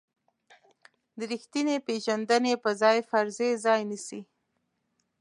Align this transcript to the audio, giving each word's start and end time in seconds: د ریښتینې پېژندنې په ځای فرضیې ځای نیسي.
د 1.17 1.19
ریښتینې 1.31 1.75
پېژندنې 1.87 2.53
په 2.63 2.69
ځای 2.81 2.97
فرضیې 3.09 3.49
ځای 3.65 3.81
نیسي. 3.89 4.21